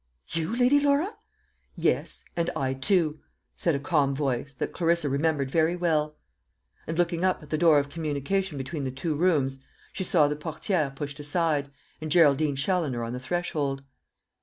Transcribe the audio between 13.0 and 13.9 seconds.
on the threshold.